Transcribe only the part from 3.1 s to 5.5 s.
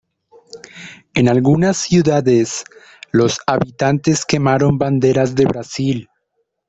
los habitantes quemaron banderas de